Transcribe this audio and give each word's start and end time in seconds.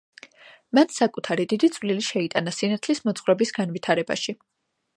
მან 0.77 0.87
საკუთარი 0.93 1.45
დიდი 1.51 1.69
წვლილი 1.75 2.05
შეიტანა 2.07 2.53
სინათლის 2.61 3.03
მოძღვრების 3.09 3.55
განვითარებაში. 3.59 4.37